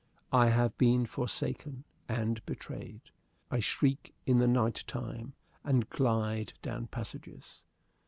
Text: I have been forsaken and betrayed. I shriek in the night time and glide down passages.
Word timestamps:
I 0.31 0.49
have 0.49 0.75
been 0.79 1.05
forsaken 1.05 1.83
and 2.09 2.43
betrayed. 2.47 3.01
I 3.51 3.59
shriek 3.59 4.15
in 4.25 4.39
the 4.39 4.47
night 4.47 4.83
time 4.87 5.33
and 5.63 5.87
glide 5.91 6.53
down 6.63 6.87
passages. 6.87 7.65